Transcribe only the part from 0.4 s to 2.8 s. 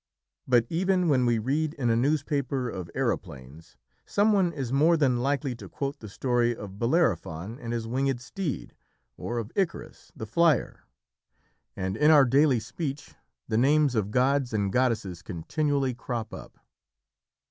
But even when we read in a newspaper